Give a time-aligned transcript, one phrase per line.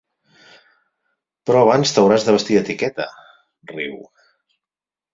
[1.51, 4.05] Però abans t'hauràs de vestir d'etiqueta —riu.